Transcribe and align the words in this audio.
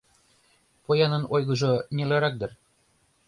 Поянын 0.85 1.23
ойгыжо 1.33 1.73
нелырак 1.95 2.35
дыр. 2.39 2.51